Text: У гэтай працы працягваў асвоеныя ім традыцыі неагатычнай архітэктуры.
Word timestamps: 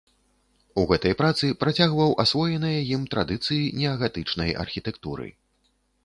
У 0.83 0.83
гэтай 0.91 1.13
працы 1.19 1.49
працягваў 1.63 2.15
асвоеныя 2.23 2.79
ім 2.97 3.03
традыцыі 3.15 3.59
неагатычнай 3.81 4.55
архітэктуры. 4.63 5.27